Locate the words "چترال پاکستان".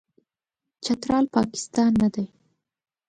0.83-1.91